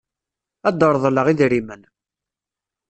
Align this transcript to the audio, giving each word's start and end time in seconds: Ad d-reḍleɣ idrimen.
Ad 0.67 0.75
d-reḍleɣ 0.79 1.27
idrimen. 1.27 1.81